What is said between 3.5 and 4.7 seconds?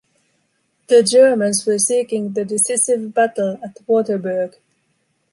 at Waterberg.